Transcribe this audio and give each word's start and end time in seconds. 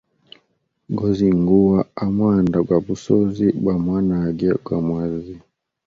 Gozingua 0.97 1.77
a 2.03 2.05
mwanda 2.15 2.57
gwa 2.65 2.79
busozi 2.85 3.45
bwa 3.61 3.75
mwanage 3.83 4.49
gwa 4.63 4.77
mwazi. 4.87 5.35